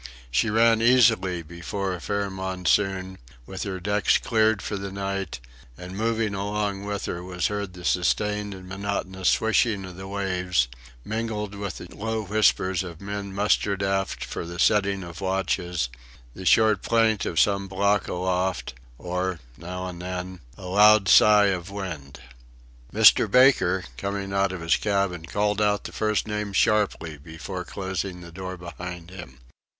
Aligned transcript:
She 0.31 0.49
ran 0.49 0.81
easily 0.81 1.43
before 1.43 1.93
a 1.93 2.01
fair 2.01 2.31
monsoon, 2.31 3.19
with 3.45 3.61
her 3.61 3.79
decks 3.79 4.17
cleared 4.17 4.59
for 4.63 4.75
the 4.75 4.91
night; 4.91 5.39
and, 5.77 5.95
moving 5.95 6.33
along 6.33 6.85
with 6.85 7.05
her, 7.05 7.23
was 7.23 7.49
heard 7.49 7.73
the 7.73 7.85
sustained 7.85 8.55
and 8.55 8.67
monotonous 8.67 9.29
swishing 9.29 9.85
of 9.85 9.97
the 9.97 10.07
waves, 10.07 10.67
mingled 11.05 11.53
with 11.53 11.77
the 11.77 11.95
low 11.95 12.23
whispers 12.25 12.81
of 12.81 12.99
men 12.99 13.31
mustered 13.31 13.83
aft 13.83 14.25
for 14.25 14.43
the 14.43 14.57
setting 14.57 15.03
of 15.03 15.21
watches; 15.21 15.87
the 16.33 16.47
short 16.47 16.81
plaint 16.81 17.23
of 17.27 17.39
some 17.39 17.67
block 17.67 18.07
aloft; 18.07 18.73
or, 18.97 19.39
now 19.55 19.85
and 19.85 20.01
then, 20.01 20.39
a 20.57 20.65
loud 20.65 21.09
sigh 21.09 21.45
of 21.53 21.69
wind. 21.69 22.19
Mr. 22.91 23.29
Baker, 23.29 23.83
coming 23.97 24.33
out 24.33 24.51
of 24.51 24.61
his 24.61 24.77
cabin, 24.77 25.25
called 25.27 25.61
out 25.61 25.83
the 25.83 25.91
first 25.91 26.27
name 26.27 26.53
sharply 26.53 27.17
before 27.19 27.63
closing 27.63 28.21
the 28.21 28.31
door 28.31 28.57
behind 28.57 29.11
him. 29.11 29.37